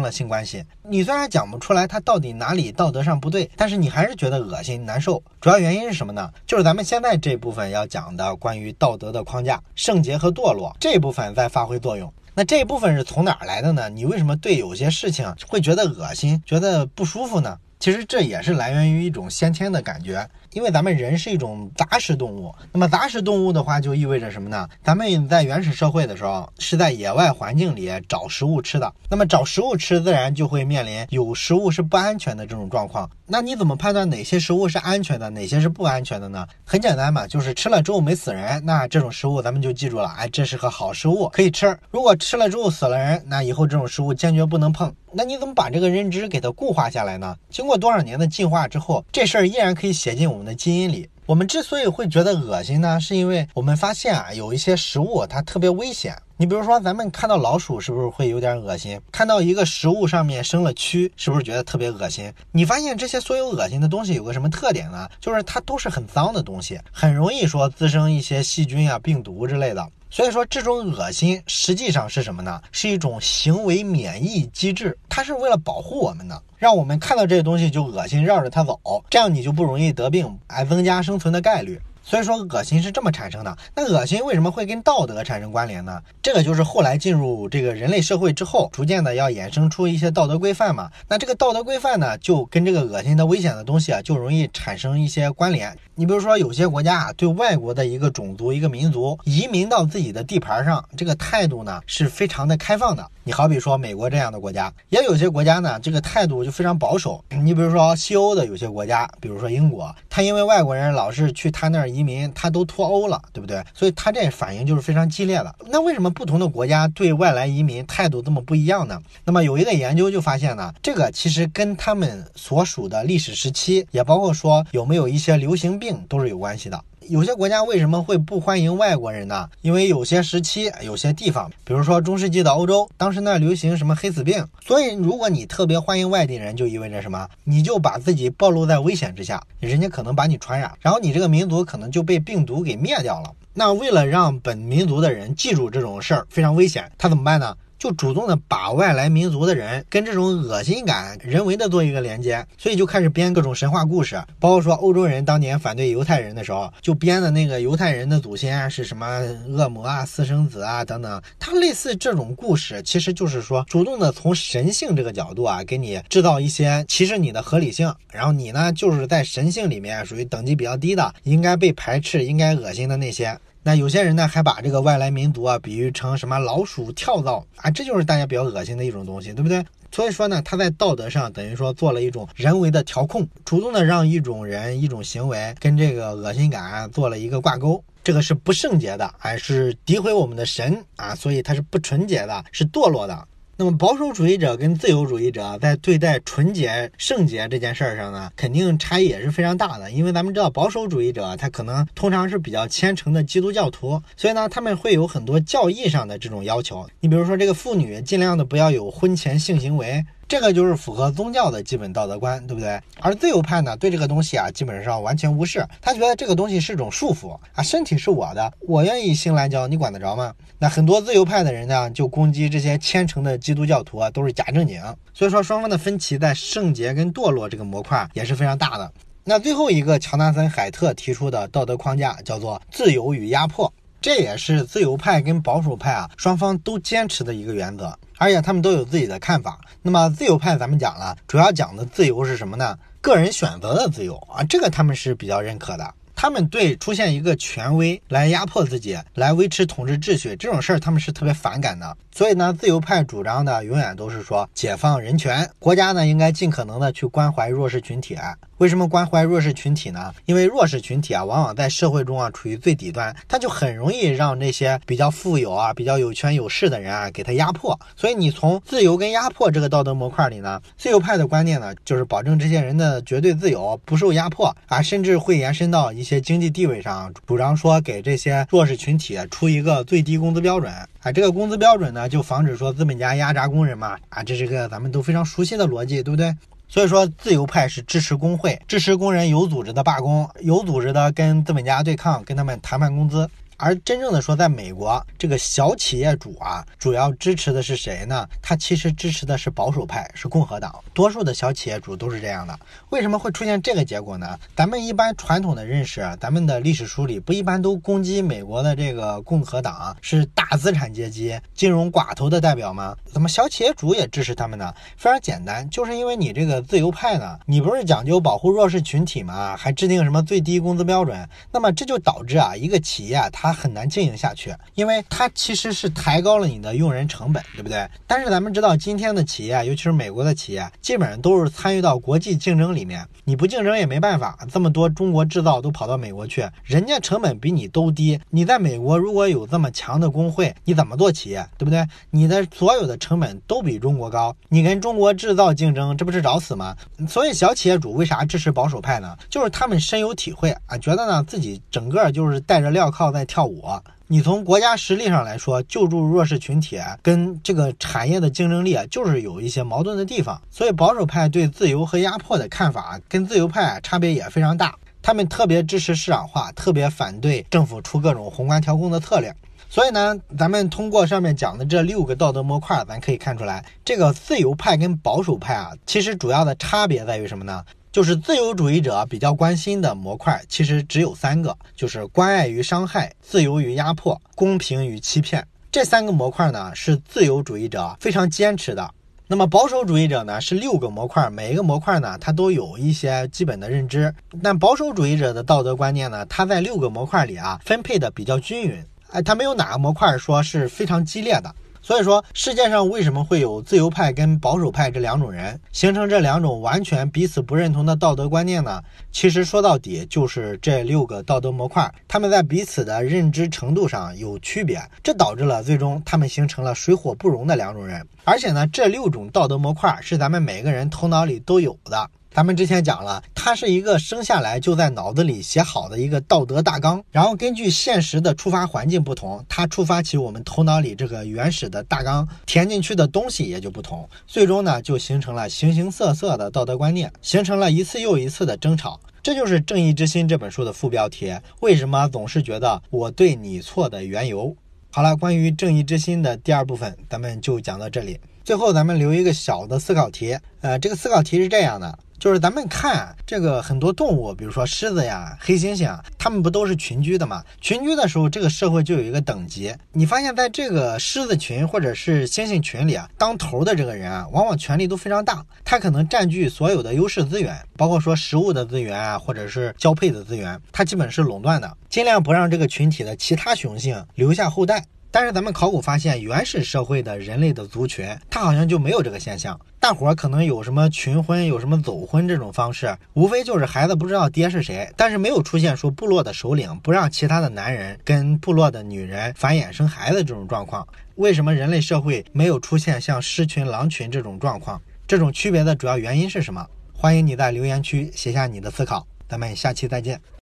[0.00, 5.22] 了性关系，你虽然讲不出来他到底哪里道德上不对，但是你还是觉得恶心难受。
[5.40, 6.30] 主要原因是什么呢？
[6.46, 12.12] 就是咱们现在这部分要讲的关于道德的框架、圣洁和堕落这部分在发挥作用。
[12.34, 13.88] 那这一部分是从哪儿来的呢？
[13.88, 17.58] 你为什么对有些事情会觉得恶心、觉得不舒服呢？
[17.80, 20.28] 其实这也是来源于一种先天的感觉。
[20.52, 24.68] 因为咱们人是一种杂食动物，那么杂食动物的话，就意味着什么呢？
[24.82, 28.92] 咱们在原始社会的时候，是在野外环境里找食物吃的。
[29.10, 33.08] 那么找食物吃，自然就会面临有食物是不安全的这种状况。
[33.26, 36.46] 那你怎么判断哪些食物是安全的，哪些是不安全的呢？
[36.64, 41.78] 很简单嘛，就是吃了之后没死人，那这种食物咱们就记住了，哎，这是个好食物，可以吃。
[41.90, 44.94] 如果吃了之后死了人，那以后这种食物坚决不能碰。
[45.10, 47.34] 那你怎么把这个认知给它固化下来呢？
[47.50, 51.08] 经过多少年的进化之后，这事儿依然可以写进我 我们的基因里。
[51.28, 56.16] 我们之所以会觉得恶心呢，是因为我们发现啊，有一些食物它特别危险。
[56.38, 58.98] 你比如说，咱们看到老鼠是不是会有点恶心？
[59.12, 62.32] 看到一个食物上面生了蛆，是不是觉得特别恶心？
[62.50, 65.06] 你发现这些所有恶心的东西有个什么特点呢？
[65.20, 69.86] 就是它都是很脏的东西，很容易说滋生一些细菌啊、病毒之类的。
[70.10, 72.58] 所以说，这种恶心实际上是什么呢？
[72.72, 81.80] 是一种行为免疫机制，它是为了保护我们的，让我们看到这些东西就恶心，绕着它走，这样你就不容易得病，还，增加生存的概率。
[82.02, 83.54] 所以说，恶心是这么产生的。
[83.74, 86.00] 那恶心为什么会跟道德产生关联呢？
[86.22, 90.90] 这个就是后来进入这个人类社会之后，逐渐的要衍生出一些道德规范嘛。
[91.06, 95.76] 那这个道德规范呢，就跟这个恶心的危险的东西啊，就容易产生一些关联。
[95.96, 103.06] 你比如说，有些国家啊，对外国的一个种族、一个民族移民到自己的地盘上，这个态度呢是非常的开放的。
[103.28, 107.22] 你好比说美国这样的国家，也有些国家呢，这个态度就非常保守。
[107.28, 113.62] 你比如说西欧的有些国家，比如说英国，他因为外国人老是去他那儿移民，他都脱欧了，对不对？
[113.74, 115.54] 所以他这反应就是非常激烈的。
[115.66, 118.98] 那为什么不同的国家对外来移民态度这么不一样呢？
[119.26, 126.82] 那么有一个研究就发现呢，这个其实跟他们所属的历史时期，也包括说有没有一些流行病都是有关系的。
[127.08, 129.48] 有些国家为什么会不欢迎外国人呢？
[129.62, 137.26] 因为有些时期、有些地方，比如说中世纪的欧洲，当时呢流行什么黑死病，所以如果你特别欢迎外地人，就意味着什么？
[137.44, 143.32] 你就把自己暴露在危险之下，人家可能把你传染，然后你这个民族可能就被病毒给灭掉了。
[143.54, 147.56] 那为了让本民族的人记住这种事儿非常危险，他怎么办呢？
[147.78, 159.06] 就主动的把外来民族的人跟这种恶心感人为的做一个连接，所以就开始编各种神话故事，包括说欧洲人当年反对犹太人的时候，就编的那个犹太人的祖先是什么
[159.48, 161.22] 恶魔啊、私生子啊等等。
[161.38, 173.38] 它类似这种故事，其实就是说主动的从神性这个角度啊，给你制造一些歧视你的合理性，然后你呢就是在神性里面属于等级比较低的，应该被排斥、应该恶心的那些。
[173.68, 179.62] 那有些人呢，还把这个外来民族啊比喻成什么老鼠跳蚤啊，这就是大家比较恶心的一种东西，对不对？
[179.92, 191.14] 所以说呢，他在道德上等于说做了一种人为的调控，主动的让一种人一种行为跟这个恶心感做了一个挂钩，这个是不圣洁的，还是诋毁我们的神啊？
[191.14, 193.28] 所以它是不纯洁的，是堕落的。
[193.60, 199.90] 那么保守主义者跟自由主义者在对待纯洁、圣洁这件事儿上呢，肯定差异也是非常大的。
[199.90, 206.88] 因为咱们知道，保守主义者他可能通常是比较虔诚的基督教徒，所以呢，他们会有很多教义上的这种要求。
[207.00, 210.04] 你比如说，这个妇女尽量的不要有婚前性行为。
[210.28, 212.78] 这个就是符合宗教的基本道德观，对不对？
[213.00, 215.66] 而自由派呢，对这个东西啊，基本上完全无视。
[215.80, 220.34] 他觉得这个东西是种束缚啊，身体是我的，我愿意性滥交，你管得着吗？
[220.58, 224.78] 那很多自由派的人呢，就攻击这些虔诚的基督教徒啊，都是假正经。
[225.14, 228.92] 所以说，双方的分歧在圣洁跟堕落这个模块也是非常大的。
[229.24, 237.98] 那最后一个，乔纳森·海特提出的道德框架叫做自由与压迫，这也是自由派跟保守派啊双方都坚持的一个原则。
[238.20, 239.60] 而且他们都有自己的看法。
[239.82, 242.78] 那么自由派咱们讲了，主要讲的自由是什么呢？
[243.00, 245.94] 个人选择的自由啊，这个他们是比较认可的。
[246.20, 251.96] 他们对出现一个权威来压迫自己，来维持统治秩序这种事儿，他们是特别反感的。
[252.12, 258.18] 所以呢，自由派主张的永远都是说解放人权，国家呢应该尽可能的去关怀弱势群体。
[258.56, 260.12] 为什么关怀弱势群体呢？
[260.26, 267.78] 因为弱势群体啊，往往在社会中啊处于最底端，他就很容易让那些比较富有啊、比较有权有势的人啊给他压迫。
[267.94, 286.34] 所以你从自由跟压迫这个道德模块里呢，自由派的观念呢，就是保证这些人的绝对自由，不受压迫啊，甚至会延伸到一些经济地位上，主张说给这些弱势群体出一个最低工资标准啊，这个工资标准呢，就防止说资本家压榨工人嘛啊，这是个咱们都非常熟悉的逻辑，对不对？
[286.70, 293.28] 所以说，自由派是支持工会，支持工人有组织的罢工，有组织的跟资本家对抗，跟他们谈判工资。
[293.58, 298.24] 而真正的说，在美国，这个小企业主啊，主要支持的是谁呢？
[298.40, 300.72] 他其实支持的是保守派，是共和党。
[300.94, 302.56] 多数的小企业主都是这样的。
[302.90, 304.38] 为什么会出现这个结果呢？
[304.54, 312.96] 咱们一般传统的认识，咱们的历史书里不一般都攻击美国的这个共和党是大资产阶级、金融寡头的代表吗？
[313.12, 314.72] 怎么小企业主也支持他们呢？
[314.96, 319.56] 非常简单，就是因为你这个自由派呢，你不是讲究保护弱势群体吗？
[319.56, 321.28] 还制定什么最低工资标准？
[321.50, 323.47] 那么这就导致啊，一个企业它。
[323.48, 327.88] 它很难经营下去，因为它其实是抬高了你的用人成本，对不对？
[328.06, 333.02] 但是咱们知道，今天的企业，尤其是美国的企业，基本上都是参与到国际竞争里面。
[333.24, 338.20] 你不竞争也没办法，这么多中国制造都跑到美国去，人家成本比你都低。
[338.28, 341.82] 你在美国如果有这么强的工会，你怎么做企业，对不对？
[342.10, 346.76] 你的所有的成本都比中国高，你跟中国制造竞争，这不是找死吗？
[347.08, 349.16] 所以小企业主为啥支持保守派呢？
[349.30, 353.37] 就是他们深有体会啊，觉得呢自己整个就是带着镣铐在跳。
[353.38, 353.62] 跳舞，
[354.08, 360.42] 你从国家实力上来说，救助弱势群体跟这个产业的竞争力啊，就是有一些矛盾的地方。
[360.50, 364.74] 所以保守派对自由和压迫的看法跟自由派差别也非常大。
[365.00, 369.32] 他们特别支持市场化，特别反对政府出各种宏观调控的策略。
[369.70, 377.64] 所以呢，咱们通过上面讲的这六个道德模块，咱可以看出来，这个自由派跟保守派啊，其实主要的差别在于什么呢？
[377.98, 385.44] 就是自由主义者比较关心的模块，其实只有三个，就是关爱与伤害、自由与压迫、公平与欺骗。
[385.72, 388.88] 这三个模块呢，是自由主义者非常坚持的。
[389.26, 394.14] 那么保守主义者呢，是六个模块，每一个模块呢，它都有一些基本的认知。
[394.44, 398.80] 但保守主义者的道德观念呢，它在六个模块里啊，分配的比较均匀。
[399.10, 401.52] 哎，它没有哪个模块说是非常激烈的。
[401.88, 408.82] 所以说，世界上为什么会有自由派跟保守派这两种人，形成这两种完全彼此不认同的道德观念呢？
[409.10, 418.06] 其实说到底，就是这六个道德模块，他们在彼此的认知程度上有区别，这导致了最终他们形成了水火不容的两种人。
[418.24, 422.10] 而且呢，这六种道德模块是咱们每个人头脑里都有的。
[422.38, 439.00] 咱们之前讲了，它是一个生下来就在脑子里写好的一个道德大纲，然后根据现实的触发环境不同，它触发起我们头脑里这个原始的大纲填进去的东西也就不同，最终呢就形成了形形色色的道德观念，形成了一次又一次的争吵。
[439.20, 444.54] 这就是《正义之心》这本书的副标题：为什么总是觉得我对你错的缘由。
[444.92, 448.20] 好了，关于《正义之心》的第二部分，咱们就讲到这里。
[448.44, 451.98] 最后，咱们留一个小的思考题，呃，这个思考题是这样的。
[452.18, 457.44] 就是咱们看这个很多动物，比如说狮子呀、黑猩猩啊，它们不都是群居的吗？
[457.60, 459.72] 群居的时候，这个社会就有一个等级。
[459.92, 474.84] 你发现在这个狮子群或者是猩猩群里啊，当头的这个人啊，往往权力都非常大，他可能占据所有的优势资源，包括说食物的资源啊，或者是交配的资源，他基本是垄断的，尽量不让这个群体的其他雄性留下后代。
[475.10, 479.58] 但是咱们考古发现，原始社会的人类的族群，它好像就没有这个现象。
[479.80, 490.86] 大伙儿可能有什么群婚，有什么走婚这种方式，无非就是孩子不知道爹是谁，但是没有出现说部落的首领不让其他的男人跟部落的女人繁衍生孩子这种状况。
[491.14, 494.80] 为什么人类社会没有出现像狮群、狼群这种状况？
[495.06, 496.66] 这种区别的主要原因是什么？
[496.92, 499.06] 欢迎你在留言区写下你的思考。
[499.28, 500.20] 咱们下期再见。